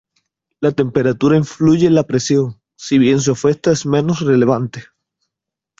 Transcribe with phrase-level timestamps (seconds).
[0.61, 4.85] La temperatura influye en la presión, si bien su efecto es menos relevante.